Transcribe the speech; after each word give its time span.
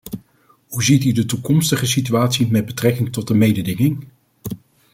Hoe 0.67 0.83
ziet 0.83 1.03
u 1.05 1.11
de 1.11 1.25
toekomstige 1.25 1.85
situatie 1.85 2.51
met 2.51 2.65
betrekking 2.65 3.11
tot 3.13 3.27
de 3.27 3.33
mededinging? 3.33 4.07